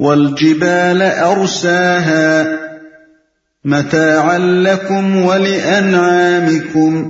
والجبال 0.00 1.02
أرساها 1.02 2.44
متاعا 3.64 4.38
لكم 4.38 5.24
ولأنعامكم 5.24 7.02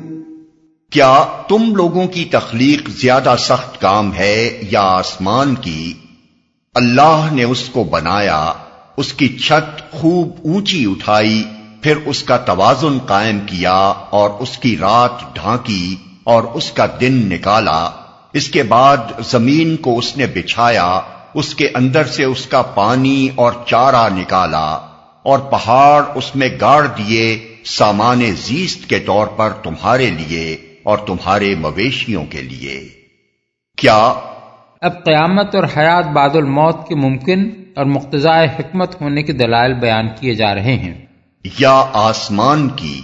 کیا 0.90 1.24
تم 1.48 1.76
لوگوں 1.76 2.06
کی 2.06 2.24
تخلیق 2.24 2.88
زیادہ 2.90 3.34
سخت 3.38 3.80
کام 3.80 4.14
ہے 4.14 4.58
یا 4.70 4.80
آسمان 4.80 5.54
کی؟ 5.54 5.94
اللہ 6.74 7.28
نے 7.32 7.44
اس 7.44 7.68
کو 7.72 7.84
بنایا، 7.84 8.52
اس 8.96 9.12
کی 9.12 9.28
چھت 9.28 9.90
خوب 9.90 10.28
اونچی 10.44 10.86
اٹھائی، 10.86 11.44
پھر 11.82 11.96
اس 12.06 12.22
کا 12.22 12.36
توازن 12.36 12.98
قائم 12.98 13.40
کیا 13.40 13.92
اور 14.10 14.30
اس 14.38 14.58
کی 14.58 14.76
رات 14.80 15.34
ڈھانکی 15.34 15.96
اور 16.24 16.42
اس 16.42 16.72
کا 16.72 16.86
دن 17.00 17.12
نکالا۔ 17.12 17.90
اس 18.32 18.48
کے 18.48 18.62
بعد 18.62 18.96
زمین 19.20 19.76
کو 19.76 19.98
اس 19.98 20.16
نے 20.16 20.26
بچھایا 20.26 21.00
اس 21.38 21.54
کے 21.54 21.68
اندر 21.74 22.04
سے 22.04 22.24
اس 22.24 22.46
کا 22.46 22.62
پانی 22.62 23.28
اور 23.34 23.52
چارہ 23.66 24.14
نکالا 24.14 24.78
اور 25.22 25.38
پہاڑ 25.38 26.02
اس 26.14 26.36
میں 26.36 26.48
گاڑ 26.60 26.86
دیے 26.86 27.54
سامان 27.64 28.20
زیست 28.20 28.88
کے 28.88 28.98
طور 28.98 29.26
پر 29.26 29.50
تمہارے 29.50 30.10
لیے 30.10 30.56
اور 30.82 30.98
تمہارے 30.98 31.54
مویشیوں 31.54 32.24
کے 32.30 32.42
لیے۔ 32.42 32.88
کیا؟ 33.76 34.14
اب 34.80 35.04
قیامت 35.04 35.54
اور 35.54 35.64
حیات 35.76 36.04
بعد 36.04 36.30
الموت 36.34 36.88
کے 36.88 36.94
ممکن 36.94 37.50
اور 37.76 37.84
مقتضاء 37.84 38.42
حکمت 38.58 39.00
ہونے 39.00 39.22
کے 39.22 39.32
دلائل 39.32 39.74
بیان 39.74 40.08
کیے 40.20 40.34
جا 40.34 40.54
رہے 40.54 40.76
ہیں۔ 40.76 41.06
یا 41.58 41.84
آسمان 41.92 42.68
کی؟ 42.68 43.00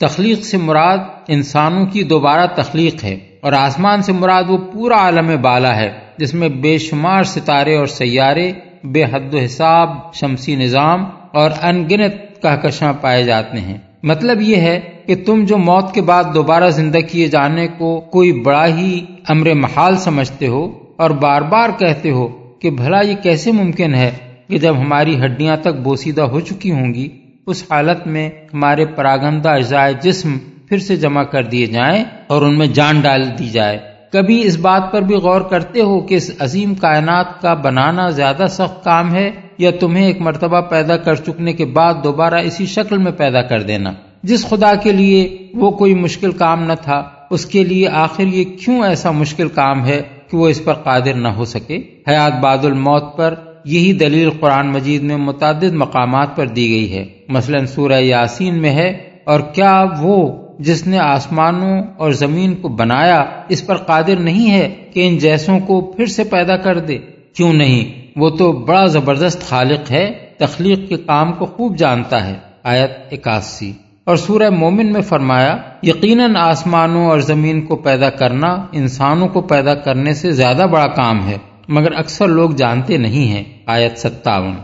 تخلیق 0.00 0.44
سے 0.44 0.56
مراد 0.56 0.98
انسانوں 1.28 1.86
کی 1.86 2.02
دوبارہ 2.02 2.46
تخلیق 2.46 3.04
ہے 3.04 3.14
اور 3.42 3.52
آسمان 3.52 4.02
سے 4.02 4.12
مراد 4.12 4.44
وہ 4.48 4.58
پورا 4.72 4.96
عالم 4.96 5.42
بالا 5.42 5.76
ہے۔ 5.76 6.07
جس 6.18 6.34
میں 6.34 6.48
بے 6.48 6.78
شمار 6.78 7.22
ستارے 7.22 7.76
اور 7.76 7.86
سیارے، 7.86 8.52
بے 8.84 9.04
حد 9.04 9.34
و 9.34 9.38
حساب 9.38 10.14
شمسی 10.14 10.56
نظام 10.56 11.04
اور 11.32 11.50
انگنت 11.62 12.42
کہکشاں 12.42 12.92
پائے 13.00 13.24
جاتے 13.24 13.60
ہیں۔ 13.60 13.78
مطلب 14.02 14.40
یہ 14.40 14.56
ہے 14.56 14.80
کہ 15.06 15.14
تم 15.26 15.44
جو 15.44 15.58
موت 15.58 15.94
کے 15.94 16.02
بعد 16.02 16.24
دوبارہ 16.34 16.70
زندہ 16.70 16.98
کیے 16.98 17.28
جانے 17.28 17.68
کو 17.68 18.00
کوئی 18.00 18.32
بڑا 18.32 18.66
ہی 18.66 19.04
امر 19.28 19.54
محال 19.54 19.96
سمجھتے 19.96 20.46
ہو 20.46 20.78
اور 20.96 21.10
بار 21.10 21.42
بار 21.42 21.68
کہتے 21.78 22.10
ہو 22.10 22.28
کہ 22.60 22.70
بھلا 22.70 23.00
یہ 23.00 23.14
کیسے 23.22 23.52
ممکن 23.52 23.94
ہے 23.94 24.10
کہ 24.48 24.58
جب 24.58 24.78
ہماری 24.78 25.24
ہڈیاں 25.24 25.56
تک 25.56 25.80
بوسیدہ 25.82 26.22
ہو 26.22 26.40
چکی 26.40 26.70
ہوں 26.70 26.94
گی، 26.94 27.08
اس 27.46 27.64
حالت 27.70 28.06
میں 28.06 28.30
ہمارے 28.54 28.84
پراگندہ 28.86 29.48
اجزائے 29.48 29.94
جسم 30.02 30.38
پھر 30.68 30.78
سے 30.78 30.96
جمع 30.96 31.22
کر 31.22 31.42
دیے 31.42 31.66
جائیں 31.66 32.04
اور 32.26 32.42
ان 32.42 32.58
میں 32.58 32.66
جان 32.66 33.00
ڈال 33.00 33.38
دی 33.38 33.48
جائے۔ 33.48 33.97
کبھی 34.12 34.40
اس 34.44 34.56
بات 34.56 34.92
پر 34.92 35.02
بھی 35.02 35.14
غور 35.14 35.40
کرتے 35.40 35.80
ہو 35.80 36.00
کہ 36.00 36.14
اس 36.14 36.30
عظیم 36.38 36.74
کائنات 36.74 37.40
کا 37.42 37.54
بنانا 37.54 38.08
زیادہ 38.10 38.46
سخت 38.50 38.84
کام 38.84 39.14
ہے 39.14 39.30
یا 39.58 39.70
تمہیں 39.70 40.06
ایک 40.06 40.20
مرتبہ 40.20 40.60
پیدا 40.60 40.96
کر 40.96 41.14
چکنے 41.14 41.52
کے 41.52 41.64
بعد 41.64 41.94
دوبارہ 42.04 42.34
اسی 42.34 42.66
شکل 42.66 42.98
میں 42.98 43.12
پیدا 43.12 43.42
کر 43.42 43.62
دینا۔ 43.62 43.92
جس 44.22 44.46
خدا 44.48 44.74
کے 44.74 44.92
لیے 44.92 45.36
وہ 45.54 45.70
کوئی 45.70 45.94
مشکل 45.94 46.32
کام 46.32 46.64
نہ 46.64 46.72
تھا، 46.82 47.02
اس 47.30 47.46
کے 47.46 47.64
لیے 47.64 47.88
آخر 47.88 48.22
یہ 48.22 48.44
کیوں 48.44 48.82
ایسا 48.84 49.10
مشکل 49.10 49.48
کام 49.48 49.86
ہے 49.86 50.02
کہ 50.30 50.36
وہ 50.36 50.48
اس 50.48 50.64
پر 50.64 50.74
قادر 50.74 51.14
نہ 51.14 51.28
ہو 51.28 51.44
سکے؟ 51.44 51.78
حیات 52.08 52.40
باد 52.40 52.64
الموت 52.64 53.16
پر 53.16 53.34
یہی 53.64 53.92
دلیل 53.92 54.30
قرآن 54.30 54.68
مجید 54.68 55.02
میں 55.02 55.16
متعدد 55.16 55.72
مقامات 55.74 56.36
پر 56.36 56.46
دی 56.46 56.68
گئی 56.70 56.92
ہے۔ 56.92 57.04
مثلا 57.28 57.66
سورہ 57.66 58.00
یاسین 58.00 58.60
میں 58.62 58.70
ہے، 58.70 58.88
اور 59.24 59.40
کیا 59.40 59.84
وہ 60.00 60.16
جس 60.58 60.86
نے 60.86 60.98
آسمانوں 60.98 61.82
اور 61.96 62.12
زمین 62.12 62.54
کو 62.54 62.68
بنایا، 62.68 63.24
اس 63.48 63.66
پر 63.66 63.76
قادر 63.76 64.16
نہیں 64.16 64.50
ہے 64.50 64.90
کہ 64.94 65.08
ان 65.08 65.18
جیسوں 65.18 65.60
کو 65.60 65.80
پھر 65.80 66.06
سے 66.06 66.24
پیدا 66.24 66.56
کر 66.56 66.78
دے۔ 66.78 66.98
کیوں 67.36 67.52
نہیں؟ 67.52 68.06
وہ 68.16 68.30
تو 68.30 68.52
بڑا 68.52 68.86
زبردست 68.86 69.48
خالق 69.48 69.90
ہے، 69.90 70.12
تخلیق 70.38 70.88
کے 70.88 70.96
کام 70.96 71.32
کو 71.32 71.46
خوب 71.46 71.76
جانتا 71.76 72.26
ہے۔ 72.26 72.34
آیت 72.62 72.90
اکاسی۔ 73.10 73.72
اور 74.04 74.16
سورہ 74.16 74.50
مومن 74.50 74.92
میں 74.92 75.00
فرمایا، 75.00 75.56
یقیناً 75.82 76.36
آسمانوں 76.36 77.06
اور 77.06 77.18
زمین 77.18 77.66
کو 77.66 77.76
پیدا 77.76 78.10
کرنا 78.10 78.66
انسانوں 78.72 79.28
کو 79.28 79.40
پیدا 79.40 79.74
کرنے 79.74 80.14
سے 80.14 80.32
زیادہ 80.32 80.66
بڑا 80.72 80.86
کام 80.86 81.28
ہے، 81.28 81.38
مگر 81.68 81.92
اکثر 81.92 82.28
لوگ 82.28 82.50
جانتے 82.50 82.96
نہیں 82.96 83.28
ہیں۔ 83.28 83.44
آیت 83.66 83.98
ستاون۔ 83.98 84.54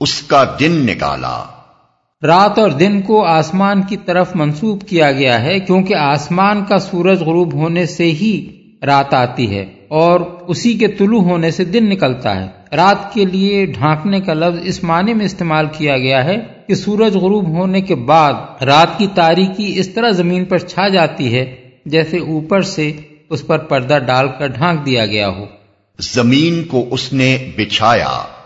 اس 0.00 0.22
کا 0.22 0.44
دن 0.60 0.72
نکالا۔ 0.72 1.44
رات 2.22 2.58
اور 2.58 2.70
دن 2.70 3.00
کو 3.02 3.24
آسمان 3.24 3.82
کی 3.82 3.96
طرف 3.96 4.36
منسوب 4.36 4.82
کیا 4.88 5.12
گیا 5.12 5.42
ہے، 5.42 5.60
کیونکہ 5.60 5.94
آسمان 5.94 6.64
کا 6.64 6.78
سورج 6.78 7.20
غروب 7.20 7.52
ہونے 7.52 7.86
سے 7.86 8.04
ہی 8.04 8.48
رات 8.86 9.14
آتی 9.14 9.56
ہے 9.56 9.66
اور 9.88 10.20
اسی 10.46 10.74
کے 10.74 10.88
طلوع 10.88 11.22
ہونے 11.22 11.50
سے 11.50 11.64
دن 11.64 11.88
نکلتا 11.88 12.40
ہے۔ 12.40 12.76
رات 12.76 13.14
کے 13.14 13.24
لیے 13.24 13.66
ڈھانکنے 13.66 14.20
کا 14.20 14.34
لفظ 14.34 14.58
اس 14.62 14.84
معنی 14.84 15.14
میں 15.14 15.24
استعمال 15.24 15.66
کیا 15.78 15.98
گیا 15.98 16.24
ہے 16.24 16.36
کہ 16.68 16.74
سورج 16.74 17.16
غروب 17.16 17.48
ہونے 17.48 17.80
کے 17.80 17.94
بعد 17.94 18.32
رات 18.62 18.98
کی 18.98 19.06
تاریکی 19.14 19.72
اس 19.76 19.88
طرح 19.88 20.10
زمین 20.10 20.44
پر 20.44 20.58
چھا 20.58 20.88
جاتی 20.88 21.34
ہے 21.34 21.54
جیسے 21.86 22.18
اوپر 22.18 22.62
سے 22.62 22.92
اس 23.30 23.46
پر 23.46 23.58
پردہ 23.58 23.98
ڈال 24.06 24.28
کر 24.38 24.46
ڈھانک 24.46 24.86
دیا 24.86 25.06
گیا 25.06 25.28
ہو۔ 25.28 25.46
زمین 25.98 26.64
کو 26.64 26.88
اس 26.90 27.12
نے 27.12 27.38
بچھایا۔ 27.56 28.41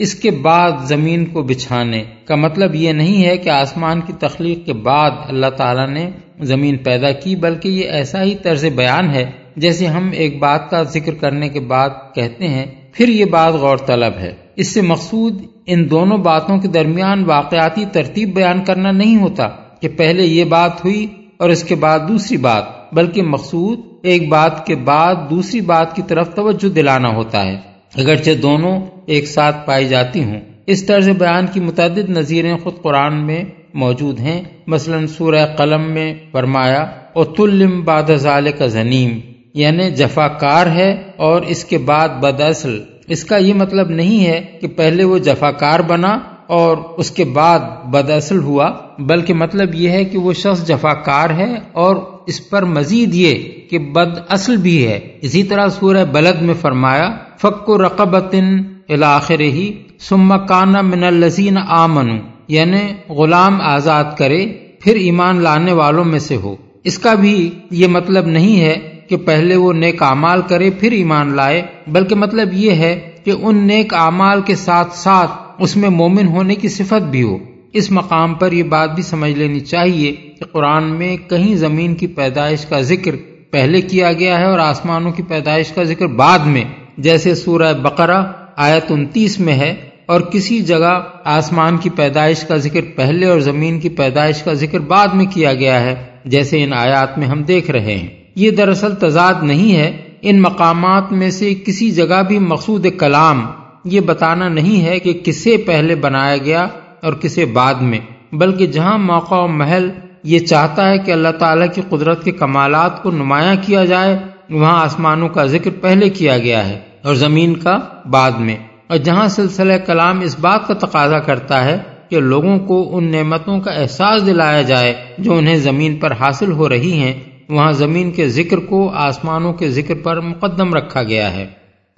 اس 0.00 0.14
کے 0.14 0.30
بعد 0.30 0.70
زمین 0.84 1.24
کو 1.24 1.42
بچھانے 1.42 2.04
کا 2.24 2.34
مطلب 2.34 2.74
یہ 2.74 2.92
نہیں 2.92 3.24
ہے 3.24 3.36
کہ 3.36 3.48
آسمان 3.48 4.00
کی 4.00 4.12
تخلیق 4.12 4.66
کے 4.66 4.72
بعد 4.72 5.10
اللہ 5.28 5.50
تعالیٰ 5.56 5.88
نے 5.88 6.10
زمین 6.40 6.76
پیدا 6.76 7.12
کی، 7.12 7.36
بلکہ 7.36 7.68
یہ 7.68 7.90
ایسا 7.90 8.22
ہی 8.22 8.34
طرز 8.34 8.64
بیان 8.64 9.10
ہے 9.10 9.30
جیسے 9.56 9.86
ہم 9.86 10.10
ایک 10.12 10.38
بات 10.38 10.70
کا 10.70 10.82
ذکر 10.82 11.14
کرنے 11.14 11.48
کے 11.48 11.60
بعد 11.60 11.88
کہتے 12.14 12.48
ہیں، 12.48 12.66
پھر 12.92 13.08
یہ 13.08 13.24
بات 13.24 13.52
غور 13.52 13.76
طلب 13.76 14.12
ہے۔ 14.18 14.32
اس 14.56 14.74
سے 14.74 14.80
مقصود 14.80 15.42
ان 15.66 15.90
دونوں 15.90 16.18
باتوں 16.18 16.58
کے 16.58 16.68
درمیان 16.68 17.24
واقعاتی 17.24 17.84
ترتیب 17.92 18.34
بیان 18.34 18.64
کرنا 18.64 18.90
نہیں 18.90 19.16
ہوتا 19.16 19.48
کہ 19.80 19.88
پہلے 19.88 20.22
یہ 20.22 20.44
بات 20.44 20.84
ہوئی 20.84 21.06
اور 21.36 21.50
اس 21.50 21.64
کے 21.64 21.74
بعد 21.74 21.98
دوسری 22.08 22.36
بات، 22.36 22.94
بلکہ 22.94 23.22
مقصود 23.22 23.80
ایک 24.02 24.28
بات 24.28 24.66
کے 24.66 24.74
بعد 24.74 25.14
دوسری 25.30 25.60
بات 25.60 25.96
کی 25.96 26.02
طرف 26.08 26.34
توجہ 26.34 26.68
دلانا 26.68 27.08
ہوتا 27.08 27.46
ہے۔ 27.46 27.69
اگرچہ 27.94 28.30
دونوں 28.42 28.80
ایک 29.06 29.26
ساتھ 29.26 29.66
پائی 29.66 29.88
جاتی 29.88 30.24
ہوں۔ 30.24 30.40
اس 30.66 30.86
طرز 30.86 31.08
بیان 31.08 31.46
کی 31.52 31.60
متعدد 31.60 32.10
نظیریں 32.10 32.56
خود 32.56 32.82
قرآن 32.82 33.26
میں 33.26 33.44
موجود 33.74 34.20
ہیں۔ 34.20 34.42
مثلا 34.66 35.06
سورہ 35.06 35.46
قلم 35.56 35.82
میں 35.82 36.14
فرمایا 36.32 36.86
اور 37.12 37.24
تلم 37.24 37.84
باد 37.84 38.10
کا 38.58 38.66
زنیم 38.66 39.20
یعنی 39.54 39.90
جفا 39.90 40.28
کار 40.28 40.66
ہے 40.66 40.96
اور 41.16 41.42
اس 41.42 41.64
کے 41.64 41.78
بعد 41.78 42.08
بداصل۔ 42.08 42.82
اس 43.08 43.24
کا 43.24 43.36
یہ 43.36 43.54
مطلب 43.54 43.90
نہیں 43.90 44.26
ہے 44.26 44.40
کہ 44.60 44.68
پہلے 44.68 45.04
وہ 45.04 45.18
جفا 45.18 45.50
کار 45.50 45.80
بنا 45.80 46.18
اور 46.46 46.76
اس 46.76 47.10
کے 47.10 47.24
بعد 47.24 47.60
بداصل 47.84 48.38
ہوا، 48.38 48.70
بلکہ 48.98 49.34
مطلب 49.34 49.74
یہ 49.74 49.90
ہے 49.90 50.04
کہ 50.04 50.18
وہ 50.18 50.32
شخص 50.32 50.66
جفا 50.66 50.94
کار 50.94 51.30
ہے 51.30 51.54
اور 51.72 51.96
اس 52.26 52.50
پر 52.50 52.62
مزید 52.62 53.14
یہ 53.14 53.59
کہ 53.70 53.78
بد 53.78 54.18
اصل 54.28 54.56
بھی 54.56 54.86
ہے۔ 54.86 54.98
اسی 55.20 55.42
طرح 55.42 55.68
سورہ 55.68 56.04
بلد 56.04 56.42
میں 56.42 56.54
فرمایا 56.60 57.10
فک 57.36 57.68
و 57.68 57.78
رقبتن 57.78 58.62
الاخر 58.88 59.40
ہی 59.40 59.82
سم 59.98 60.32
کانا 60.48 60.80
من 60.80 61.04
الزین 61.04 61.56
آمن 61.68 62.08
یعنی 62.48 63.12
غلام 63.12 63.60
آزاد 63.60 64.04
کرے، 64.18 64.46
پھر 64.80 64.96
ایمان 64.96 65.42
لانے 65.42 65.72
والوں 65.72 66.04
میں 66.04 66.18
سے 66.18 66.36
ہو۔ 66.36 66.56
اس 66.84 66.98
کا 66.98 67.14
بھی 67.14 67.50
یہ 67.70 67.86
مطلب 67.86 68.26
نہیں 68.26 68.60
ہے 68.60 69.00
کہ 69.08 69.16
پہلے 69.16 69.56
وہ 69.56 69.72
نیک 69.72 70.02
اعمال 70.02 70.42
کرے، 70.48 70.70
پھر 70.70 70.92
ایمان 70.92 71.32
لائے، 71.32 71.62
بلکہ 71.86 72.14
مطلب 72.14 72.48
یہ 72.52 72.70
ہے 72.70 73.10
کہ 73.24 73.32
ان 73.42 73.56
نیک 73.56 73.94
اعمال 73.94 74.40
کے 74.42 74.54
ساتھ 74.54 74.94
ساتھ 74.94 75.30
اس 75.58 75.76
میں 75.76 75.90
مومن 75.90 76.26
ہونے 76.26 76.54
کی 76.54 76.68
صفت 76.68 77.02
بھی 77.02 77.22
ہو۔ 77.22 77.38
اس 77.72 77.90
مقام 77.90 78.34
پر 78.34 78.52
یہ 78.52 78.62
بات 78.62 78.94
بھی 78.94 79.02
سمجھ 79.02 79.32
لینی 79.32 79.60
چاہیے 79.60 80.12
کہ 80.12 80.44
قرآن 80.52 80.84
میں 80.84 81.16
کہیں 81.16 81.54
زمین 81.54 81.94
کی 81.94 82.06
پیدائش 82.06 82.66
کا 82.66 82.80
ذکر 82.80 83.16
پہلے 83.52 83.80
کیا 83.80 84.12
گیا 84.12 84.38
ہے 84.40 84.44
اور 84.44 84.58
آسمانوں 84.58 85.12
کی 85.12 85.22
پیدائش 85.22 85.72
کا 85.72 85.82
ذکر 85.82 86.06
بعد 86.06 86.38
میں، 86.46 86.64
جیسے 86.98 87.34
سورہ 87.34 87.72
بقرہ 87.82 88.22
آیت 88.56 88.90
انتیس 88.90 89.38
میں 89.40 89.54
ہے، 89.54 89.74
اور 90.06 90.20
کسی 90.20 90.60
جگہ 90.60 91.00
آسمان 91.24 91.76
کی 91.76 91.90
پیدائش 91.90 92.42
کا 92.44 92.56
ذکر 92.56 92.80
پہلے 92.96 93.26
اور 93.26 93.40
زمین 93.40 93.80
کی 93.80 93.88
پیدائش 93.88 94.42
کا 94.42 94.52
ذکر 94.52 94.78
بعد 94.78 95.08
میں 95.08 95.26
کیا 95.26 95.54
گیا 95.54 95.80
ہے، 95.80 95.94
جیسے 96.24 96.62
ان 96.64 96.72
آیات 96.72 97.18
میں 97.18 97.26
ہم 97.26 97.42
دیکھ 97.42 97.70
رہے 97.70 97.96
ہیں۔ 97.96 98.08
یہ 98.36 98.50
دراصل 98.50 98.94
تضاد 98.94 99.42
نہیں 99.42 99.76
ہے، 99.76 99.90
ان 100.22 100.40
مقامات 100.42 101.12
میں 101.12 101.30
سے 101.30 101.54
کسی 101.54 101.90
جگہ 101.90 102.22
بھی 102.28 102.38
مقصود 102.38 102.86
کلام 102.98 103.46
یہ 103.84 104.00
بتانا 104.00 104.48
نہیں 104.48 104.84
ہے 104.84 104.98
کہ 104.98 105.12
کسے 105.24 105.56
پہلے 105.56 105.94
بنایا 105.94 106.36
گیا 106.36 106.66
اور 107.02 107.12
کسے 107.12 107.44
بعد 107.44 107.74
میں، 107.80 107.98
بلکہ 108.32 108.66
جہاں 108.66 108.98
موقع 108.98 109.34
و 109.34 109.48
محل 109.48 109.88
یہ 110.22 110.38
چاہتا 110.38 110.90
ہے 110.90 110.98
کہ 110.98 111.10
اللہ 111.10 111.28
تعالیٰ 111.38 111.66
کی 111.74 111.82
قدرت 111.88 112.24
کے 112.24 112.30
کمالات 112.30 113.02
کو 113.02 113.10
نمایاں 113.10 113.54
کیا 113.66 113.84
جائے 113.84 114.18
وہاں 114.50 114.84
آسمانوں 114.84 115.28
کا 115.28 115.46
ذکر 115.46 115.70
پہلے 115.80 116.10
کیا 116.10 116.38
گیا 116.38 116.68
ہے 116.68 116.78
اور 117.02 117.14
زمین 117.14 117.54
کا 117.54 117.78
بعد 118.10 118.30
میں۔ 118.30 118.56
اور 118.86 118.96
جہاں 118.96 119.28
سلسلہ 119.28 119.72
کلام 119.86 120.20
اس 120.20 120.38
بات 120.38 120.68
کا 120.68 120.74
تقاضا 120.74 121.18
کرتا 121.18 121.64
ہے 121.64 121.78
کہ 122.08 122.20
لوگوں 122.20 122.58
کو 122.58 122.96
ان 122.96 123.12
نعمتوں 123.12 123.60
کا 123.60 123.70
احساس 123.70 124.26
دلایا 124.26 124.62
جائے 124.62 124.94
جو 125.18 125.34
انہیں 125.34 125.56
زمین 125.56 125.96
پر 125.96 126.12
حاصل 126.12 126.52
ہو 126.52 126.68
رہی 126.68 126.92
ہیں 126.92 127.14
وہاں 127.48 127.72
زمین 127.72 128.10
کے 128.10 128.28
ذکر 128.28 128.58
کو 128.58 128.90
آسمانوں 128.94 129.52
کے 129.52 129.70
ذکر 129.70 129.94
پر 130.02 130.20
مقدم 130.20 130.74
رکھا 130.74 131.02
گیا 131.02 131.32
ہے۔ 131.32 131.46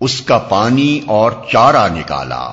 اس 0.01 0.21
کا 0.21 0.39
پانی 0.39 1.01
اور 1.07 1.33
چارہ 1.53 1.95
نکالا۔ 1.95 2.51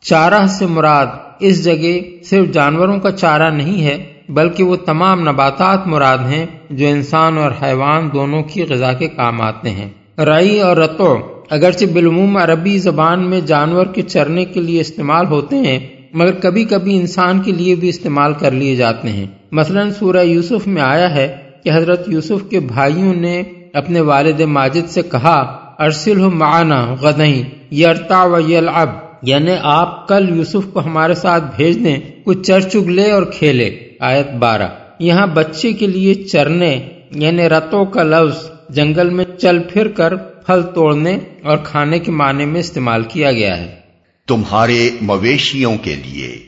چارہ 0.00 0.46
سے 0.46 0.66
مراد 0.66 1.06
اس 1.40 1.64
جگہ 1.64 2.24
صرف 2.24 2.48
جانوروں 2.52 2.98
کا 2.98 3.10
چارہ 3.10 3.50
نہیں 3.50 3.84
ہے 3.84 4.17
بلکہ 4.28 4.64
وہ 4.64 4.76
تمام 4.76 5.20
نباتات 5.20 5.86
مراد 5.86 6.18
ہیں 6.18 6.46
جو 6.70 6.86
انسان 6.86 7.38
اور 7.38 7.50
حیوان 7.62 8.08
دونوں 8.14 8.42
کی 8.42 8.62
غذا 8.62 8.92
کے 8.92 9.08
کام 9.08 9.40
آتے 9.40 9.70
ہیں۔ 9.70 9.88
رائی 10.18 10.60
اور 10.60 10.76
رتو 10.76 11.18
اگرچہ 11.50 11.84
بالعموم 11.84 12.36
عربی 12.36 12.78
زبان 12.78 13.30
میں 13.30 13.40
جانور 13.40 13.86
کے 13.86 14.02
چرنے 14.02 14.44
کے 14.44 14.60
لیے 14.60 14.80
استعمال 14.80 15.26
ہوتے 15.26 15.56
ہیں، 15.56 15.78
مگر 16.12 16.30
کبھی 16.30 16.64
کبھی 16.64 16.96
انسان 16.96 17.40
کے 17.40 17.52
لیے 17.52 17.74
بھی 17.74 17.88
استعمال 17.88 18.32
کر 18.34 18.50
لیے 18.50 18.76
جاتے 18.76 19.08
ہیں۔ 19.08 19.26
مثلا 19.52 19.90
سورہ 19.98 20.24
یوسف 20.24 20.66
میں 20.66 20.82
آیا 20.82 21.14
ہے 21.14 21.36
کہ 21.64 21.70
حضرت 21.74 22.08
یوسف 22.08 22.50
کے 22.50 22.60
بھائیوں 22.60 23.14
نے 23.14 23.42
اپنے 23.72 24.00
والد 24.00 24.40
ماجد 24.40 24.90
سے 24.90 25.02
کہا 25.02 25.60
ارسل 25.78 26.18
معنا 26.18 26.94
غدئی 27.00 27.42
یرتا 27.72 28.24
و 28.24 28.40
یلعب 28.40 28.88
یعنی 29.22 29.52
آپ 29.62 30.08
کل 30.08 30.36
یوسف 30.36 30.72
کو 30.72 30.80
ہمارے 30.80 31.14
ساتھ 31.14 31.44
بھیج 31.56 31.84
دیں، 31.84 31.98
کچھ 32.24 32.42
چر 32.42 32.60
چگ 32.60 32.88
لے 32.88 33.10
اور 33.10 33.22
کھیلے۔ 33.22 33.87
آیت 34.00 34.30
بارہ۔ 34.30 34.68
یہاں 34.98 35.26
بچے 35.26 35.72
کے 35.72 35.86
لیے 35.86 36.14
چرنے 36.14 36.80
یعنی 37.10 37.48
رتوں 37.48 37.84
کا 37.84 38.02
لفظ 38.02 38.50
جنگل 38.68 39.10
میں 39.10 39.24
چل 39.38 39.58
پھر 39.58 39.88
کر 39.88 40.16
پھل 40.16 40.62
توڑنے 40.74 41.18
اور 41.42 41.56
کھانے 41.56 41.98
کے 41.98 42.12
معنی 42.12 42.44
میں 42.44 42.60
استعمال 42.60 43.02
کیا 43.02 43.32
گیا 43.32 43.58
ہے۔ 43.58 43.74
تمہارے 44.28 44.90
مویشیوں 45.00 45.76
کے 45.82 45.94
لیے۔ 45.94 46.38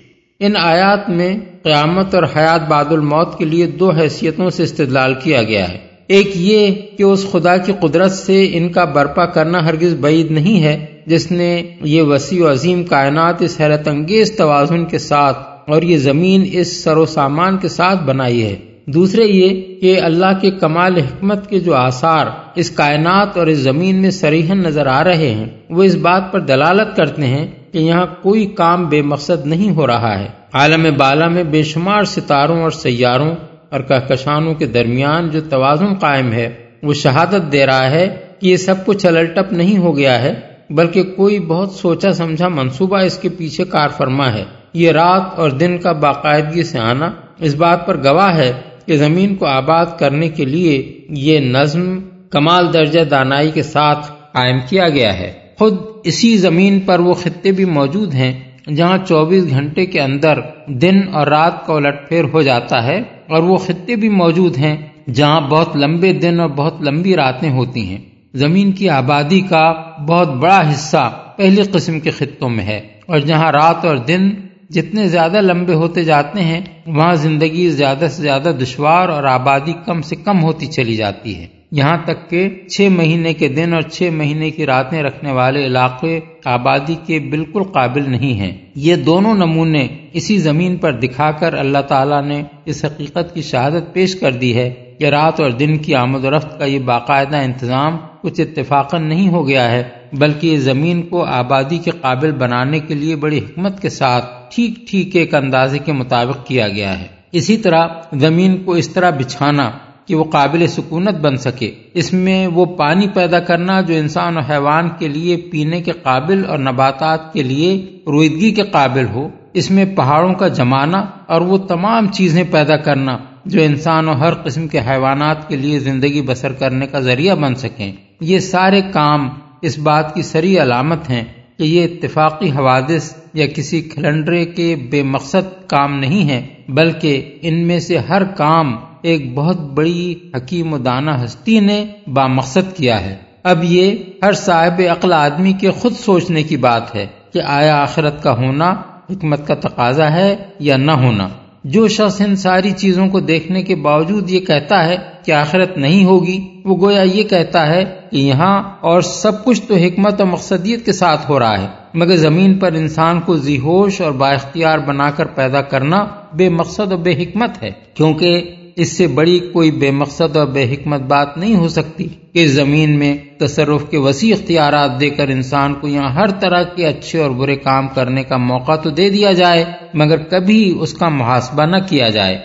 ان 0.41 0.57
آیات 0.57 1.09
میں 1.09 1.37
قیامت 1.63 2.15
اور 2.15 2.23
حیات 2.37 2.69
بعد 2.69 2.85
الموت 2.91 3.39
کے 3.39 3.45
لیے 3.45 3.67
دو 3.67 3.91
حیثیتوں 3.91 4.51
سے 4.51 4.63
استدلال 4.63 5.15
کیا 5.15 5.43
گیا 5.43 5.69
ہے۔ 5.69 5.79
ایک 6.07 6.31
یہ 6.35 6.75
کہ 6.99 7.03
اس 7.03 7.27
خدا 7.31 7.57
کی 7.57 7.73
قدرت 7.81 8.13
سے 8.13 8.49
ان 8.53 8.69
کا 8.69 8.85
برپا 8.85 9.27
کرنا 9.27 9.67
ہرگز 9.67 9.95
بعید 9.95 10.31
نہیں 10.31 10.63
ہے 10.63 10.87
جس 11.07 11.31
نے 11.31 11.63
یہ 11.83 12.03
وسیع 12.03 12.45
و 12.45 12.51
عظیم 12.51 12.85
کائنات 12.85 13.43
اس 13.43 13.57
حیرت 13.61 13.89
انگیز 13.89 14.37
توازن 14.37 14.85
کے 14.85 14.99
ساتھ 14.99 15.50
اور 15.67 15.83
یہ 15.83 15.97
زمین 15.97 16.49
اس 16.53 16.85
سر 16.85 16.97
و 16.97 17.07
سامان 17.07 17.59
کے 17.59 17.69
ساتھ 17.69 18.03
بنائی 18.03 18.45
ہے۔ 18.45 18.57
دوسرے 18.87 19.25
یہ 19.25 19.81
کہ 19.81 20.01
اللہ 20.01 20.41
کے 20.41 20.51
کمال 20.51 20.97
حکمت 20.97 21.51
کے 21.51 21.61
جو 21.61 21.75
آثار 21.75 22.27
اس 22.55 22.71
کائنات 22.71 23.37
اور 23.37 23.47
اس 23.47 23.59
زمین 23.59 23.97
میں 23.97 24.11
سریحن 24.11 24.59
نظر 24.59 24.87
آ 24.87 25.05
رہے 25.05 25.31
ہیں، 25.31 25.47
وہ 25.71 25.83
اس 25.83 25.95
بات 25.95 26.33
پر 26.33 26.41
دلالت 26.41 26.97
کرتے 26.97 27.27
ہیں 27.27 27.47
کہ 27.73 27.79
یہاں 27.79 28.07
کوئی 28.23 28.47
کام 28.47 28.87
بے 28.87 29.03
مقصد 29.03 29.47
نہیں 29.47 29.71
ہو 29.71 29.87
رہا 29.87 30.19
ہے۔ 30.19 30.27
عالم 30.53 30.87
بالا 30.99 31.29
میں 31.29 31.45
بے 31.45 31.63
شمار 31.63 32.05
ستاروں 32.05 32.63
اور 32.63 32.71
سیاروں 32.71 33.35
اور 33.71 33.81
کہکشانوں 33.81 34.55
کے 34.55 34.67
درمیان 34.67 35.31
جو 35.31 35.41
توازن 35.41 35.95
قائم 35.95 36.33
ہے، 36.33 36.51
وہ 36.83 36.95
شہادت 36.95 37.53
دے 37.53 37.67
رہا 37.67 37.91
ہے 37.91 38.17
کہ 38.41 38.47
یہ 38.47 38.57
سب 38.57 38.75
کچھ 38.87 39.07
الٹپ 39.07 39.53
نہیں 39.53 39.79
ہو 39.79 39.97
گیا 39.97 40.23
ہے، 40.23 40.35
بلکہ 40.71 41.03
کوئی 41.03 41.39
بہت 41.39 41.71
سوچا 41.71 42.13
سمجھا 42.13 42.49
منصوبہ 42.49 42.99
اس 42.99 43.19
کے 43.19 43.29
پیچھے 43.29 43.65
کار 43.65 43.89
فرما 43.89 44.33
ہے۔ 44.33 44.45
یہ 44.73 44.91
رات 44.91 45.23
اور 45.37 45.51
دن 45.51 45.79
کا 45.79 45.93
باقاعدگی 45.93 46.63
سے 46.63 46.79
آنا 46.79 47.11
اس 47.39 47.55
بات 47.55 47.87
پر 47.87 47.97
گواہ 48.05 48.37
ہے 48.37 48.53
کہ 48.87 48.97
زمین 48.97 49.37
کو 49.37 49.47
آباد 49.47 49.87
کرنے 49.99 50.29
کے 50.29 50.45
لیے 50.45 51.01
یہ 51.09 51.41
نظم 51.41 51.99
کمال 52.31 52.73
درجہ 52.73 53.01
دانائی 53.01 53.51
کے 53.51 53.63
ساتھ 53.63 54.07
قائم 54.33 54.59
کیا 54.69 54.89
گیا 54.89 55.19
ہے۔ 55.19 55.33
خود 55.59 55.77
اسی 56.05 56.37
زمین 56.37 56.81
پر 56.81 56.99
وہ 56.99 57.15
خطے 57.15 57.53
بھی 57.53 57.65
موجود 57.65 58.15
ہیں 58.15 58.41
جہاں 58.77 58.99
چوبیس 59.09 59.51
گھنٹے 59.51 59.87
کے 59.87 60.01
اندر 60.01 60.39
دن 60.67 61.01
اور 61.13 61.27
رات 61.27 61.67
کا 61.67 61.73
الٹ 61.73 62.09
پھیر 62.09 62.25
ہو 62.25 62.43
جاتا 62.43 62.87
ہے 62.87 63.03
اور 63.29 63.43
وہ 63.43 63.57
خطے 63.57 63.97
بھی 63.97 64.09
موجود 64.09 64.59
ہیں 64.59 64.77
جہاں 65.15 65.41
بہت 65.41 65.77
لمبے 65.77 66.13
دن 66.13 66.41
اور 66.41 66.49
بہت 66.49 66.83
لمبی 66.83 67.17
راتیں 67.17 67.51
ہوتی 67.51 67.89
ہیں۔ 67.89 67.99
زمین 68.35 68.73
کی 68.73 68.89
آبادی 68.89 69.41
کا 69.41 69.73
بہت 70.09 70.29
بڑا 70.29 70.71
حصہ 70.71 71.11
پہلی 71.37 71.63
قسم 71.63 72.01
کے 72.01 72.11
خطوں 72.11 72.49
میں 72.49 72.65
ہے 72.65 72.81
اور 73.07 73.19
جہاں 73.19 73.53
رات 73.53 73.85
اور 73.85 73.97
دن 73.97 74.31
جتنے 74.71 75.09
زیادہ 75.09 75.41
لمبے 75.41 75.75
ہوتے 75.75 76.05
جاتے 76.05 76.41
ہیں، 76.41 76.61
وہاں 76.87 77.15
زندگی 77.15 77.69
زیادہ 77.69 78.07
سے 78.11 78.23
زیادہ 78.23 78.53
دشوار 78.63 79.09
اور 79.09 79.25
آبادی 79.25 79.73
کم 79.87 80.03
سے 80.03 80.17
کم 80.17 80.43
ہوتی 80.43 80.67
چلی 80.67 80.97
جاتی 80.97 81.37
ہے۔ 81.37 81.47
یہاں 81.73 81.97
تک 82.05 82.31
کہ 82.31 82.49
چھ 82.71 82.89
مہینے 82.91 83.35
کے 83.35 83.49
دن 83.49 83.75
اور 83.75 83.83
چھ 83.83 84.09
مہینے 84.13 84.51
کی 84.51 84.67
راتیں 84.67 85.03
رکھنے 85.03 85.33
والے 85.33 85.67
علاقے 85.67 86.21
آبادی 86.45 86.95
کے 87.07 87.19
بالکل 87.19 87.63
قابل 87.63 88.11
نہیں 88.11 88.35
ہیں۔ 88.35 88.57
یہ 88.75 88.97
دونوں 88.97 89.35
نمونے 89.35 89.89
اسی 90.13 90.39
زمین 90.39 90.77
پر 90.77 90.93
دکھا 90.93 91.31
کر 91.31 91.55
اللہ 91.55 91.79
تعالیٰ 91.79 92.25
نے 92.25 92.43
اس 92.65 92.85
حقیقت 92.85 93.35
کی 93.35 93.43
شہادت 93.43 93.93
پیش 93.93 94.15
کر 94.15 94.33
دی 94.33 94.57
ہے 94.57 94.90
کہ 95.01 95.07
رات 95.07 95.41
اور 95.41 95.51
دن 95.51 95.79
کی 95.79 95.95
آمد 95.95 96.25
و 96.25 96.31
رفت 96.31 96.59
کا 96.59 96.65
یہ 96.65 96.79
باقاعدہ 96.79 97.37
انتظام 97.37 97.97
کچھ 98.21 98.41
اتفاق 98.41 98.95
نہیں 98.95 99.29
ہو 99.29 99.49
گیا 99.49 99.71
ہے، 99.71 99.83
بلکہ 100.13 100.47
یہ 100.47 100.57
زمین 100.57 101.03
کو 101.03 101.25
آبادی 101.25 101.79
کے 101.79 101.91
قابل 101.91 102.33
بنانے 102.33 102.79
کے 102.79 102.95
لیے 102.95 103.17
بڑی 103.17 103.39
حکمت 103.39 103.81
کے 103.83 103.89
ساتھ 103.89 104.55
ٹھیک 104.55 104.91
ٹھیک 104.91 105.17
ایک 105.17 105.35
اندازے 105.35 105.79
کے 105.79 105.93
مطابق 105.93 106.47
کیا 106.47 106.69
گیا 106.69 106.99
ہے۔ 107.01 107.07
اسی 107.33 107.57
طرح 107.57 107.87
زمین 108.13 108.57
کو 108.65 108.73
اس 108.73 108.89
طرح 108.89 109.11
بچھانا 109.11 109.71
کہ 110.07 110.15
وہ 110.15 110.25
قابل 110.25 110.67
سکونت 110.67 111.21
بن 111.21 111.37
سکے، 111.37 111.73
اس 111.95 112.13
میں 112.13 112.47
وہ 112.47 112.65
پانی 112.65 113.09
پیدا 113.09 113.39
کرنا 113.39 113.81
جو 113.81 113.95
انسان 113.95 114.37
اور 114.37 114.51
حیوان 114.51 114.89
کے 114.99 115.09
لیے 115.09 115.37
پینے 115.37 115.83
کے 115.83 115.93
قابل 115.93 116.45
اور 116.49 116.59
نباتات 116.59 117.33
کے 117.33 117.43
لیے 117.43 118.01
رویدگی 118.07 118.51
کے 118.51 118.63
قابل 118.63 119.07
ہو۔ 119.07 119.29
اس 119.53 119.71
میں 119.71 119.85
پہاڑوں 119.85 120.35
کا 120.35 120.49
جمانا 120.49 121.05
اور 121.27 121.41
وہ 121.41 121.59
تمام 121.59 122.07
چیزیں 122.07 122.45
پیدا 122.51 122.77
کرنا 122.77 123.19
جو 123.45 123.63
انسان 123.63 124.09
اور 124.09 124.17
ہر 124.17 124.35
قسم 124.35 124.69
کے 124.69 124.81
حیوانات 124.81 125.49
کے 125.49 125.57
لیے 125.57 125.79
زندگی 125.79 126.23
بسر 126.23 126.53
کرنے 126.53 126.87
کا 126.87 127.01
ذریعہ 127.01 127.35
بن 127.35 127.55
سکیں۔ 127.55 127.93
یہ 128.21 128.39
سارے 128.39 128.81
کام 128.93 129.29
اس 129.63 129.79
بات 129.79 130.15
کی 130.15 130.23
سری 130.23 130.59
علامت 130.59 131.11
ہیں 131.11 131.25
کہ 131.59 131.63
یہ 131.63 131.85
اتفاقی 131.85 132.51
حوادث 132.51 133.17
یا 133.35 133.47
کسی 133.47 133.81
کھلنڈرے 133.81 134.45
کے 134.45 134.77
بے 134.91 135.03
مقصد 135.03 135.69
کام 135.69 135.99
نہیں 135.99 136.29
ہے 136.29 136.47
بلکہ 136.69 137.39
ان 137.43 137.67
میں 137.67 137.81
سے 137.81 137.99
ہر 137.99 138.25
کام 138.25 138.77
ایک 139.03 139.35
بہت 139.35 139.61
بڑی 139.61 140.15
حکیم 140.37 140.73
و 140.73 140.79
دانہ 140.79 141.11
ہستی 141.25 141.61
نے 141.61 141.85
با 142.07 142.27
مقصد 142.27 142.77
کیا 142.77 143.01
ہے۔ 143.01 143.17
اب 143.43 143.65
یہ 143.65 143.97
ہر 144.23 144.33
صاحب 144.33 144.83
عقل 144.91 145.13
آدمی 145.13 145.53
کے 145.53 145.71
خود 145.71 145.93
سوچنے 145.93 146.43
کی 146.43 146.57
بات 146.57 146.95
ہے 146.95 147.07
کہ 147.33 147.41
آیا 147.47 147.83
آخرت 147.83 148.23
کا 148.23 148.37
ہونا 148.37 148.75
حکمت 149.11 149.47
کا 149.47 149.55
تقاضا 149.55 150.13
ہے 150.13 150.37
یا 150.59 150.77
نہ 150.77 150.93
ہونا۔ 150.93 151.29
جو 151.65 151.89
شخص 151.89 152.21
ان 152.21 152.37
ساری 152.37 152.71
چیزوں 152.71 153.09
کو 153.09 153.21
دیکھنے 153.21 153.63
کے 153.63 153.75
باوجود 153.75 154.31
یہ 154.31 154.41
کہتا 154.41 154.87
ہے 154.87 154.97
کہ 155.25 155.33
آخرت 155.33 155.79
نہیں 155.79 156.05
ہوگی، 156.05 156.49
وہ 156.65 156.77
گویا 156.81 157.03
یہ 157.03 157.23
کہتا 157.23 157.67
ہے 157.67 157.85
کہ 158.11 158.17
یہاں 158.17 158.63
اور 158.81 159.01
سب 159.01 159.45
کچھ 159.45 159.63
تو 159.63 159.75
حکمت 159.75 160.21
اور 160.21 160.29
مقصدیت 160.29 160.87
کے 160.87 160.93
ساتھ 160.93 161.31
ہو 161.31 161.39
رہا 161.39 161.63
ہے، 161.63 161.67
مگر 161.95 162.17
زمین 162.17 162.59
پر 162.59 162.73
انسان 162.73 163.21
کو 163.21 163.37
ذیہوش 163.37 164.01
اور 164.01 164.13
با 164.13 164.31
اختیار 164.31 164.79
بنا 164.79 165.11
کر 165.11 165.27
پیدا 165.27 165.63
کرنا 165.63 166.07
بے 166.35 166.49
مقصد 166.49 166.93
اور 166.93 166.99
بے 166.99 167.13
حکمت 167.13 167.63
ہے، 167.63 167.71
کیونکہ 167.95 168.55
اس 168.77 168.97
سے 168.97 169.07
بڑی 169.07 169.41
کوئی 169.53 169.71
بے 169.71 169.91
مقصد 169.91 170.37
اور 170.37 170.47
بے 170.47 170.65
حکمت 170.65 171.01
بات 171.01 171.39
نہیں 171.39 171.57
ہو 171.57 171.69
سکتی 171.69 172.09
کہ 172.33 172.47
زمین 172.47 172.99
میں 172.99 173.17
تصرف 173.39 173.91
کے 173.91 173.99
وسیع 173.99 174.35
اختیارات 174.35 175.01
دے 175.01 175.11
کر 175.11 175.29
انسان 175.29 175.75
کو 175.75 175.89
یہاں 175.89 176.15
ہر 176.15 176.31
طرح 176.31 176.63
کے 176.63 176.87
اچھے 176.87 177.23
اور 177.23 177.31
برے 177.31 177.57
کام 177.57 177.89
کرنے 177.89 178.23
کا 178.23 178.37
موقع 178.37 178.77
تو 178.77 178.91
دے 178.91 179.11
دیا 179.11 179.33
جائے، 179.33 179.65
مگر 179.95 180.17
کبھی 180.17 180.79
اس 180.81 180.95
کا 180.95 181.09
محاسبہ 181.09 181.65
نہ 181.65 181.77
کیا 181.89 182.09
جائے۔ 182.09 182.39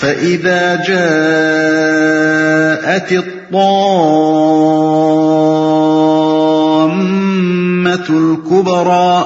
فَإِذَا 0.00 0.74
جَاءَتِ 0.88 3.16
الطَّامَّةُ 3.16 3.64
الْكُبْرَى 8.08 9.22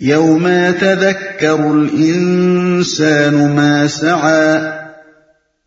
يَوْمَ 0.00 0.48
يَتَذَكَّرُ 0.48 1.70
الْإِنسَانُ 1.70 3.48
مَا 3.48 3.88
سَعَى 3.88 4.81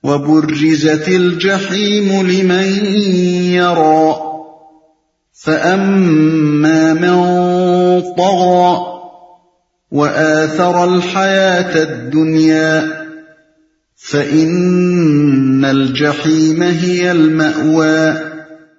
وبرزت 0.06 1.08
الجحيم 1.08 2.28
لمن 2.28 2.96
يرى. 3.54 4.16
فأما 5.46 6.94
من 6.94 7.16
طغى 8.02 8.78
وآثر 9.92 10.84
الحياة 10.84 11.84
الدنيا 11.84 12.84
فإن 13.96 15.66
الجحيم 15.66 16.64
هي 16.64 17.12
المأوى. 17.12 18.12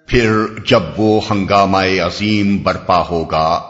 پھر 0.06 0.32
جب 0.66 0.82
وہ 0.96 1.20
ہنگامہ 1.30 1.84
عظیم 2.04 2.58
برپا 2.58 3.02
ہوگا 3.10 3.60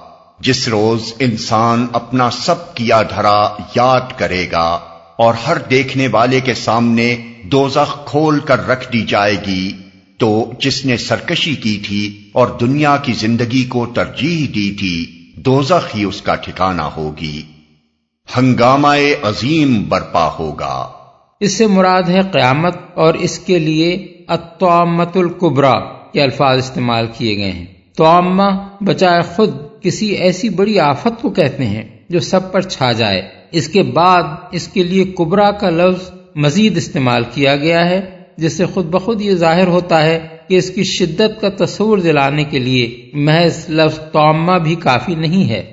جس 0.41 0.69
روز 0.69 1.13
انسان 1.19 1.87
اپنا 1.93 2.31
سب 2.31 2.75
کیا 2.75 3.03
دھرا 3.03 3.49
یاد 3.77 4.19
کرے 4.19 4.47
گا 4.53 4.79
اور 5.16 5.35
ہر 5.35 5.58
دیکھنے 5.58 6.08
والے 6.08 6.40
کے 6.40 6.54
سامنے 6.54 7.16
دوزخ 7.42 8.06
کھول 8.06 8.40
کر 8.40 8.66
رکھ 8.66 8.92
دی 8.92 9.00
جائے 9.00 9.37
گی۔ 9.46 9.73
تو 10.18 10.52
جس 10.61 10.87
نے 10.87 10.96
سرکشی 10.96 11.54
کی 11.54 11.80
تھی 11.87 12.28
اور 12.32 12.46
دنیا 12.61 12.96
کی 12.96 13.12
زندگی 13.12 13.64
کو 13.64 13.87
ترجیح 13.87 14.46
دی 14.54 14.75
تھی، 14.75 15.06
دوزخ 15.37 15.96
ہی 15.96 16.04
اس 16.04 16.23
کا 16.23 16.35
ٹھکانہ 16.35 16.82
ہوگی۔ 16.82 17.42
ہنگامہ 18.38 18.96
عظیم 19.23 19.82
برپا 19.88 20.30
ہوگا۔ 20.38 20.88
اس 21.40 21.58
سے 21.58 21.66
مراد 21.66 22.02
ہے 22.02 22.20
قیامت 22.23 22.76
اور 22.94 23.14
اس 23.14 23.38
کے 23.38 23.58
لیے 23.58 24.16
اطعمت 24.28 25.16
القبرا 25.16 25.73
کے 26.12 26.23
الفاظ 26.23 26.58
استعمال 26.58 27.06
کیے 27.18 27.37
گئے 27.37 27.52
ہیں۔ 27.52 27.66
توامہ 27.96 28.68
بچائے 28.80 29.23
خود 29.23 29.50
کسی 29.82 30.06
ایسی 30.06 30.49
بڑی 30.49 30.80
آفت 30.80 31.23
کو 31.23 31.30
کہتے 31.30 31.66
ہیں 31.66 31.82
جو 32.08 32.20
سب 32.20 32.52
پر 32.52 32.61
چھا 32.61 32.92
جائے۔ 32.92 33.36
اس 33.50 33.69
کے 33.69 33.83
بعد 33.83 34.23
اس 34.53 34.69
کے 34.69 34.83
لیے 34.83 35.05
کبرا 35.05 35.50
کا 35.50 35.71
لفظ 35.71 36.11
مزید 36.35 36.76
استعمال 36.76 37.23
کیا 37.35 37.57
گیا 37.57 37.88
ہے 37.88 38.11
جس 38.37 38.57
سے 38.57 38.67
خود 38.67 38.87
بخود 38.87 39.23
یہ 39.23 39.33
ظاہر 39.33 39.67
ہوتا 39.67 40.03
ہے 40.03 40.26
کہ 40.49 40.55
اس 40.55 40.71
کی 40.71 40.85
شدت 40.85 41.41
کا 41.41 41.65
تصور 41.65 41.99
دلانے 41.99 42.45
کے 42.45 42.59
لیے 42.59 43.11
محض 43.12 43.71
لفظ 43.71 43.99
توما 44.12 44.59
بھی 44.59 44.75
کافی 44.75 45.15
نہیں 45.15 45.49
ہے۔ 45.49 45.73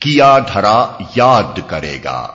کیا 0.00 0.38
دھرا 0.38 0.86
یاد 1.16 1.58
کرے 1.66 1.96
گا۔ 2.04 2.28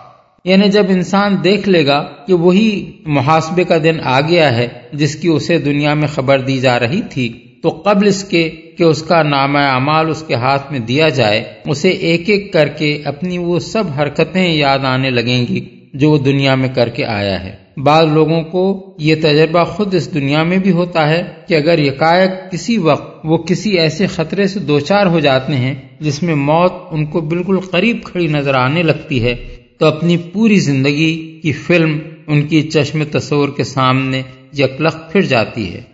یعنی 0.45 0.69
جب 0.69 0.85
انسان 0.89 1.43
دیکھ 1.43 1.69
لے 1.69 1.85
گا 1.85 2.03
کہ 2.27 2.33
وہی 2.33 2.91
محاسبے 3.05 3.63
کا 3.63 3.77
دن 3.77 3.99
آ 4.03 4.21
گیا 4.21 4.57
ہے 4.57 4.67
جس 4.93 5.15
کی 5.15 5.27
اسے 5.27 5.57
دنیا 5.57 5.93
میں 5.93 6.07
خبر 6.07 6.39
دی 6.39 6.59
جا 6.59 6.79
رہی 6.79 7.01
تھی۔ 7.01 7.52
تو 7.63 7.69
قبل 7.69 8.07
اس 8.07 8.23
کے 8.23 8.49
کہ 8.49 8.83
اس 8.83 9.03
کا 9.03 9.23
نام 9.23 9.55
اعمال 9.55 10.09
اس 10.09 10.23
کے 10.27 10.35
ہاتھ 10.35 10.71
میں 10.71 10.79
دیا 10.79 11.09
جائے، 11.09 11.43
اسے 11.65 11.89
ایک 11.89 12.29
ایک 12.29 12.53
کر 12.53 12.67
کے 12.67 13.01
اپنی 13.05 13.37
وہ 13.37 13.59
سب 13.59 13.83
حرکتیں 13.99 14.53
یاد 14.53 14.79
آنے 14.83 15.09
لگیں 15.09 15.45
گی 15.47 15.65
جو 15.93 16.09
وہ 16.11 16.17
دنیا 16.17 16.55
میں 16.55 16.69
کر 16.75 16.89
کے 16.89 17.05
آیا 17.05 17.43
ہے۔ 17.43 17.51
بعض 17.77 18.07
لوگوں 18.13 18.41
کو 18.43 18.63
یہ 18.99 19.15
تجربہ 19.15 19.63
خود 19.63 19.95
اس 19.95 20.13
دنیا 20.13 20.43
میں 20.43 20.57
بھی 20.57 20.71
ہوتا 20.71 21.09
ہے 21.09 21.23
کہ 21.47 21.53
اگر 21.53 21.79
یکایک 21.79 22.51
کسی 22.51 22.77
وقت 22.77 23.19
وہ 23.23 23.37
کسی 23.37 23.77
ایسے 23.77 24.07
خطرے 24.07 24.47
سے 24.47 24.59
دوچار 24.59 25.05
ہو 25.05 25.19
جاتے 25.19 25.55
ہیں 25.55 25.75
جس 25.99 26.23
میں 26.23 26.35
موت 26.35 26.73
ان 26.91 27.05
کو 27.05 27.21
بالکل 27.21 27.59
قریب 27.59 28.03
کھڑی 28.03 28.27
نظر 28.27 28.53
آنے 28.53 28.83
لگتی 28.83 29.23
ہے، 29.23 29.35
تو 29.77 29.85
اپنی 29.85 30.17
پوری 30.17 30.59
زندگی 30.59 31.39
کی 31.43 31.51
فلم 31.51 31.99
ان 32.27 32.41
کی 32.41 32.61
چشم 32.61 33.03
تصور 33.11 33.49
کے 33.49 33.63
سامنے 33.63 34.21
یکلخ 34.57 34.97
پھر 35.11 35.21
جاتی 35.21 35.73
ہے۔ 35.73 35.92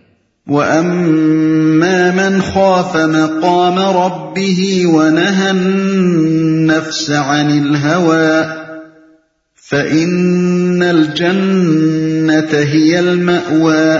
وَأَمَّا 0.50 2.10
مَنْ 2.10 2.40
خَافَ 2.54 2.96
مَقَامَ 2.96 3.78
رَبِّهِ 3.78 4.84
وَنَهَى 4.84 5.50
النَّفْسَ 5.50 7.10
عَنِ 7.10 7.52
الْهَوَىٰ 7.60 8.42
فَإِنَّ 9.70 10.82
الْجَنَّةَ 10.82 12.62
هِيَ 12.68 12.96
الْمَأْوَى 12.96 13.98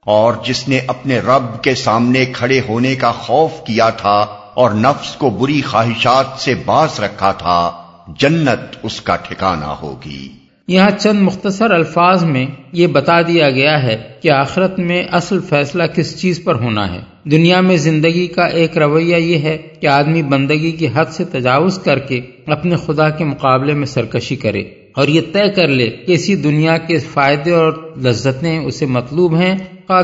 اور 0.00 0.32
جس 0.44 0.68
نے 0.68 0.80
اپنے 0.86 1.18
رب 1.18 1.62
کے 1.62 1.74
سامنے 1.74 2.24
کھڑے 2.24 2.60
ہونے 2.68 2.94
کا 2.94 3.12
خوف 3.12 3.50
کیا 3.66 3.90
تھا 3.90 4.26
اور 4.54 4.70
نفس 4.70 5.16
کو 5.16 5.30
بری 5.30 5.62
خواہشات 5.62 6.40
سے 6.40 6.54
باز 6.54 7.00
رکھا 7.00 7.32
تھا، 7.32 7.72
جنت 8.18 8.76
اس 8.82 9.00
کا 9.00 9.16
ٹھکانہ 9.16 9.64
ہوگی۔ 9.64 10.39
یہاں 10.70 10.90
چند 10.98 11.22
مختصر 11.22 11.70
الفاظ 11.70 12.24
میں 12.24 12.46
یہ 12.72 12.86
بتا 12.86 13.22
دیا 13.22 13.50
گیا 13.50 13.82
ہے 13.82 13.96
کہ 14.22 14.30
آخرت 14.30 14.78
میں 14.78 15.04
اصل 15.12 15.38
فیصلہ 15.48 15.82
کس 15.94 16.20
چیز 16.20 16.44
پر 16.44 16.54
ہونا 16.54 16.94
ہے۔ 16.94 17.00
دنیا 17.24 17.60
میں 17.60 17.76
زندگی 17.76 18.26
کا 18.26 18.44
ایک 18.44 18.78
رویہ 18.78 19.16
یہ 19.16 19.38
ہے 19.38 19.58
کہ 19.80 19.86
آدمی 19.86 20.22
بندگی 20.22 20.70
کی 20.70 20.88
حد 20.94 21.04
سے 21.10 21.24
تجاوز 21.24 21.78
کر 21.78 21.98
کے 21.98 22.20
اپنے 22.46 22.76
خدا 22.76 23.10
کے 23.10 23.24
مقابلے 23.24 23.74
میں 23.74 23.86
سرکشی 23.86 24.36
کرے 24.36 24.60
اور 24.94 25.08
یہ 25.08 25.20
طے 25.32 25.50
کر 25.56 25.68
لے 25.68 25.90
کہ 25.90 26.12
اسی 26.12 26.34
دنیا 26.34 26.78
کے 26.78 26.98
فائدے 26.98 27.50
اور 27.50 27.72
لذتیں 27.96 28.58
اسے 28.58 28.86
مطلوب 28.86 29.36
ہیں 29.36 29.58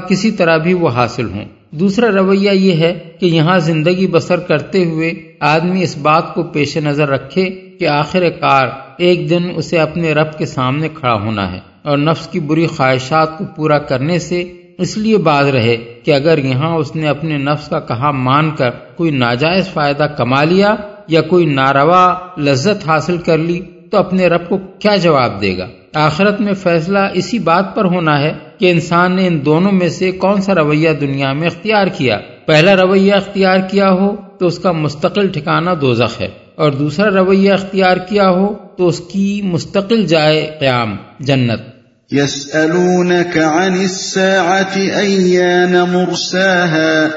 کسی 0.08 0.30
طرح 0.30 0.56
بھی 0.56 0.75
وہ 0.75 0.88
حاصل 0.88 1.30
ہوں۔ 1.30 1.44
دوسرا 1.70 2.06
رویہ 2.06 2.50
یہ 2.50 2.73
ہے 2.73 2.99
کہ 3.20 3.26
یہاں 3.26 3.58
زندگی 3.58 4.06
بسر 4.06 4.38
کرتے 4.38 4.85
ہوئے 4.85 5.12
آدمی 5.40 5.82
اس 5.82 5.99
بات 5.99 6.35
کو 6.35 6.42
پیش 6.42 6.76
نظر 6.76 7.08
رکھے 7.08 7.50
کہ 7.78 7.87
آخر 7.87 8.30
کار 8.40 8.68
ایک 8.99 9.31
دن 9.31 9.50
اسے 9.57 9.79
اپنے 9.79 10.12
رب 10.12 10.38
کے 10.38 10.47
سامنے 10.47 10.88
کھڑا 10.88 11.15
ہونا 11.15 11.53
ہے 11.53 11.61
اور 11.83 11.99
نفس 11.99 12.26
کی 12.26 12.41
بری 12.41 12.67
خواہشات 12.67 13.38
کو 13.38 13.45
پورا 13.57 13.79
کرنے 13.79 14.19
سے 14.19 14.43
اس 14.79 14.97
لیے 14.97 15.17
باز 15.17 15.49
رہے 15.49 15.76
کہ 16.05 16.15
اگر 16.15 16.38
یہاں 16.38 16.75
اس 16.76 16.97
نے 16.97 17.09
اپنے 17.09 17.38
نفس 17.38 17.69
کا 17.69 17.81
کہا 17.81 18.11
مان 18.11 18.50
کر 18.50 18.71
کوئی 18.97 19.11
ناجائز 19.11 19.69
فائدہ 19.69 20.07
کما 20.17 20.45
لیا 20.45 20.75
یا 21.09 21.21
کوئی 21.21 21.47
ناروا 21.47 22.15
لذت 22.38 22.88
حاصل 22.88 23.19
کر 23.19 23.38
لی 23.38 23.61
تو 23.91 23.99
اپنے 23.99 24.26
رب 24.26 24.49
کو 24.49 24.59
کیا 24.79 24.97
جواب 24.97 25.41
دے 25.41 25.59
گا؟ 25.59 25.67
آخرت 25.95 26.41
میں 26.41 26.53
فیصلہ 26.53 26.99
اسی 27.15 27.38
بات 27.38 27.75
پر 27.75 27.85
ہونا 27.85 28.21
ہے 28.21 28.33
کہ 28.59 28.71
انسان 28.71 29.17
نے 29.17 29.26
ان 29.26 29.45
دونوں 29.45 29.73
میں 29.73 29.88
سے 29.88 30.11
کون 30.12 30.41
سا 30.41 30.55
رویہ 30.55 30.91
دنیا 30.91 31.33
میں 31.33 31.47
اختیار 31.47 31.87
کیا؟ 31.87 32.19
پہلا 32.47 32.76
رویہ 32.76 33.12
اختیار 33.12 33.59
کیا 33.71 33.91
ہو 33.91 34.17
تو 34.38 34.47
اس 34.47 34.59
کا 34.59 34.73
مستقل 34.73 35.29
ٹھکانہ 35.29 35.71
دوزخ 35.71 36.21
ہے 36.21 36.29
اور 36.55 36.73
دوسرا 36.73 37.11
رویہ 37.11 37.53
اختیار 37.53 37.97
کیا 37.97 38.29
ہو 38.31 38.55
تو 38.78 38.88
اس 38.88 39.00
کی 39.09 39.42
مستقل 39.45 40.06
جائے 40.06 40.56
قیام 40.61 40.97
جنت۔ 41.21 41.76
يسألونك 42.12 43.38
عن 43.38 43.78
الساعة 43.78 44.80
أيان 44.97 45.73
مرساها؟ 45.73 47.09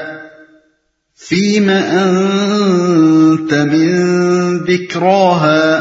فيم 1.28 1.70
أنت 1.70 3.54
من 3.54 4.08
ذكراها؟ 4.58 5.80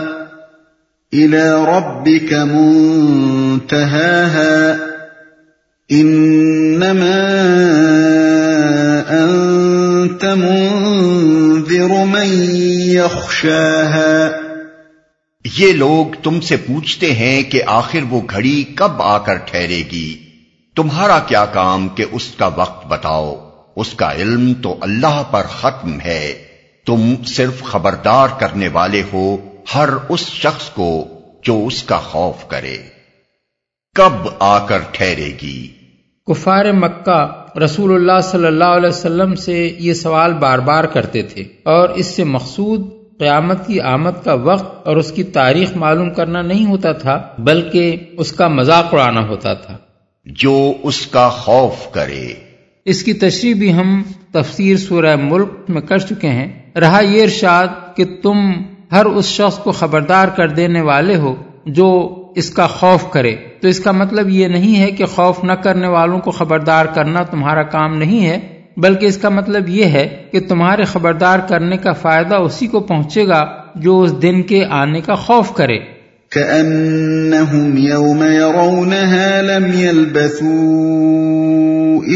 إلى 1.13 1.51
ربك 1.51 2.33
منتهاها؟ 2.33 3.29
إنما 5.91 7.19
أنت 9.09 10.25
منذر 10.25 12.05
من 12.05 12.51
يخشاها؟ 12.89 14.38
یہ 15.59 15.73
لوگ 15.73 16.15
تم 16.23 16.41
سے 16.41 16.55
پوچھتے 16.57 17.13
ہیں 17.13 17.43
کہ 17.43 17.61
آخر 17.65 17.99
وہ 18.09 18.21
گھڑی 18.29 18.63
کب 18.63 19.01
آ 19.01 19.17
کر 19.17 19.35
ٹھہرے 19.35 19.83
گی۔ 19.91 20.17
تمہارا 20.75 21.19
کیا 21.19 21.45
کام 21.45 21.89
کہ 21.89 22.05
اس 22.11 22.31
کا 22.37 22.47
وقت 22.47 22.87
بتاؤ؟ 22.87 23.49
اس 23.75 23.93
کا 23.93 24.13
علم 24.13 24.53
تو 24.53 24.77
اللہ 24.81 25.23
پر 25.31 25.41
ختم 25.41 25.99
ہے۔ 26.05 26.43
تم 26.85 27.13
صرف 27.25 27.63
خبردار 27.63 28.27
کرنے 28.39 28.67
والے 28.67 29.03
ہو 29.13 29.37
ہر 29.75 29.89
اس 30.09 30.19
شخص 30.19 30.69
کو 30.69 31.07
جو 31.43 31.65
اس 31.67 31.83
کا 31.83 31.97
خوف 31.97 32.47
کرے۔ 32.47 32.77
کب 33.95 34.29
آ 34.39 34.65
کر 34.65 34.79
ٹھہرے 34.91 35.31
گی؟ 35.41 35.67
کفار 36.27 36.71
مکہ 36.71 37.43
رسول 37.59 37.95
اللہ 37.95 38.21
صلی 38.23 38.45
اللہ 38.45 38.63
علیہ 38.63 38.89
وسلم 38.89 39.35
سے 39.35 39.75
یہ 39.79 39.93
سوال 39.93 40.33
بار 40.33 40.59
بار 40.59 40.83
کرتے 40.83 41.21
تھے 41.21 41.43
اور 41.63 41.89
اس 41.89 42.05
سے 42.05 42.23
مقصود 42.23 42.98
قیامت 43.19 43.67
کی 43.67 43.81
آمد 43.81 44.23
کا 44.23 44.33
وقت 44.33 44.87
اور 44.87 44.97
اس 44.97 45.11
کی 45.11 45.23
تاریخ 45.23 45.75
معلوم 45.75 46.13
کرنا 46.13 46.41
نہیں 46.41 46.65
ہوتا 46.65 46.91
تھا 46.91 47.27
بلکہ 47.37 47.95
اس 48.17 48.31
کا 48.31 48.47
مذاق 48.47 48.93
اڑانا 48.93 49.27
ہوتا 49.27 49.53
تھا۔ 49.53 49.77
جو 50.25 50.73
اس 50.83 51.07
کا 51.07 51.29
خوف 51.29 51.91
کرے۔ 51.91 52.33
اس 52.85 53.03
کی 53.03 53.13
تشریح 53.13 53.55
بھی 53.55 53.73
ہم 53.73 54.03
تفسیر 54.31 54.77
سورہ 54.77 55.15
ملک 55.15 55.49
میں 55.69 55.81
کر 55.81 55.97
چکے 55.97 56.29
ہیں۔ 56.29 56.79
رہا 56.79 56.99
یہ 57.01 57.23
ارشاد 57.23 57.67
کہ 57.95 58.05
تم 58.23 58.51
ہر 58.91 59.05
اس 59.05 59.25
شخص 59.25 59.57
کو 59.57 59.71
خبردار 59.71 60.27
کر 60.27 60.47
دینے 60.47 60.81
والے 60.81 61.15
ہو 61.15 61.35
جو 61.65 62.15
اس 62.35 62.49
کا 62.49 62.67
خوف 62.67 63.11
کرے۔ 63.11 63.35
تو 63.61 63.67
اس 63.67 63.79
کا 63.79 63.91
مطلب 63.91 64.29
یہ 64.29 64.47
نہیں 64.47 64.79
ہے 64.79 64.91
کہ 64.91 65.05
خوف 65.05 65.43
نہ 65.43 65.53
کرنے 65.53 65.87
والوں 65.87 66.19
کو 66.19 66.31
خبردار 66.31 66.85
کرنا 66.85 67.23
تمہارا 67.23 67.63
کام 67.63 67.97
نہیں 67.97 68.25
ہے 68.25 68.58
بلکہ 68.81 69.05
اس 69.05 69.17
کا 69.17 69.29
مطلب 69.29 69.69
یہ 69.69 69.85
ہے 69.85 70.23
کہ 70.31 70.39
تمہارے 70.39 70.83
خبردار 70.83 71.39
کرنے 71.39 71.77
کا 71.77 71.93
فائدہ 71.93 72.35
اسی 72.35 72.67
کو 72.67 72.79
پہنچے 72.79 73.27
گا 73.27 73.45
جو 73.75 74.01
اس 74.01 74.21
دن 74.21 74.43
کے 74.43 74.65
آنے 74.69 75.01
کا 75.01 75.15
خوف 75.15 75.53
کرے۔ 75.53 75.99
كأنهم 76.29 77.77
يوم 77.77 78.23
يرونها 78.23 79.41
لم 79.41 79.65
يلبثوا 79.79 80.99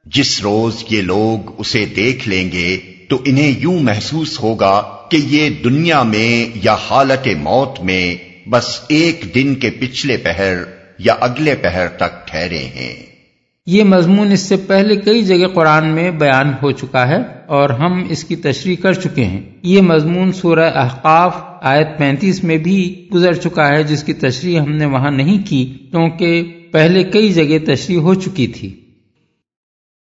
جس 0.06 0.40
روز 0.42 0.84
یہ 0.90 1.02
لوگ 1.02 1.54
اسے 1.58 1.84
دیکھ 1.96 2.28
لیں 2.28 2.52
گے 2.52 2.78
تو 3.08 3.18
انہیں 3.24 3.52
یوں 3.58 3.78
محسوس 3.80 4.42
ہوگا 4.42 4.82
کہ 5.10 5.18
یہ 5.24 5.50
دنیا 5.64 6.02
میں 6.02 6.58
یا 6.64 6.76
حالت 6.90 7.28
موت 7.40 7.80
میں 7.80 8.14
بس 8.48 8.80
ایک 8.88 9.24
دن 9.34 9.54
کے 9.54 9.70
پچھلے 9.70 10.16
پہر 10.16 10.54
یا 10.98 11.14
اگلے 11.20 11.54
پہر 11.54 11.88
تک 11.88 12.26
ٹھہرے 12.26 12.58
ہیں۔ 12.58 13.06
یہ 13.66 13.84
مضمون 13.84 14.32
اس 14.32 14.40
سے 14.40 14.56
پہلے 14.56 14.96
کئی 14.96 15.22
جگہ 15.22 15.46
قرآن 15.46 15.88
میں 15.88 16.10
بیان 16.10 16.52
ہو 16.62 16.70
چکا 16.70 17.08
ہے 17.08 17.16
اور 17.46 17.70
ہم 17.70 18.04
اس 18.08 18.24
کی 18.24 18.36
تشریح 18.36 18.76
کر 18.82 18.92
چکے 18.92 19.24
ہیں۔ 19.24 19.40
یہ 19.62 19.80
مضمون 19.80 20.32
سورہ 20.32 20.70
احقاف 20.74 21.36
آیت 21.62 21.88
پینتیس 21.98 22.44
میں 22.44 22.56
بھی 22.56 23.08
گزر 23.14 23.32
چکا 23.32 23.68
ہے، 23.68 23.82
جس 23.82 24.04
کی 24.04 24.12
تشریح 24.12 24.60
ہم 24.60 24.72
نے 24.72 24.86
وہاں 24.86 25.10
نہیں 25.10 25.46
کی، 25.46 25.74
کیونکہ 25.90 26.42
پہلے 26.72 27.02
کئی 27.02 27.32
جگہ 27.32 27.74
تشریح 27.74 27.98
ہو 27.98 28.14
چکی 28.14 28.46
تھی۔ 28.46 28.80